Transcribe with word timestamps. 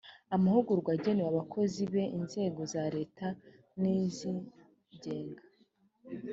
amahugurwa 0.35 0.89
agenewe 0.97 1.29
abakozi 1.31 1.81
b 1.91 1.93
inzego 2.17 2.61
za 2.73 2.83
leta 2.95 3.27
n 3.81 3.81
izigenga 3.97 5.43